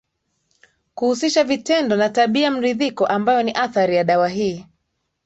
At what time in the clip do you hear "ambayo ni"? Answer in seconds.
3.05-3.51